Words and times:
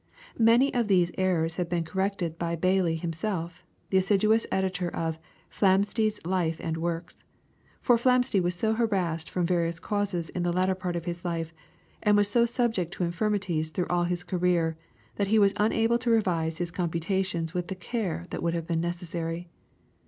Many 0.39 0.73
of 0.73 0.87
these 0.87 1.11
errors 1.15 1.57
have 1.57 1.69
been 1.69 1.83
corrected 1.83 2.39
by 2.39 2.55
Baily 2.55 2.95
himself, 2.99 3.63
the 3.91 3.99
assiduous 3.99 4.47
editor 4.51 4.89
of 4.89 5.19
"Flamsteed's 5.47 6.25
Life 6.25 6.59
and 6.59 6.77
Works," 6.77 7.23
for 7.83 7.97
Flamsteed 7.99 8.41
was 8.41 8.55
so 8.55 8.73
harassed 8.73 9.29
from 9.29 9.45
various 9.45 9.77
causes 9.79 10.29
in 10.29 10.41
the 10.41 10.51
latter 10.51 10.73
part 10.73 10.95
of 10.95 11.05
his 11.05 11.23
life, 11.23 11.53
and 12.01 12.17
was 12.17 12.27
so 12.27 12.47
subject 12.47 12.91
to 12.93 13.03
infirmities 13.03 13.71
all 13.91 14.01
through 14.05 14.09
his 14.09 14.23
career, 14.23 14.75
that 15.17 15.27
he 15.27 15.37
was 15.37 15.53
unable 15.57 15.99
to 15.99 16.09
revise 16.09 16.57
his 16.57 16.71
computations 16.71 17.53
with 17.53 17.67
the 17.67 17.75
care 17.75 18.25
that 18.31 18.41
would 18.41 18.55
have 18.55 18.65
been 18.65 18.81
necessary. 18.81 19.49